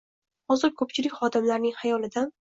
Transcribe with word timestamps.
Hozir 0.53 0.73
ko‘pchilik 0.79 1.15
xodimlarning 1.19 1.77
hayolidan 1.85 2.35